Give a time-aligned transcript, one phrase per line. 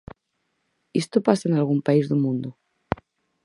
[1.01, 2.49] ¿Isto pasa nalgún país do mundo?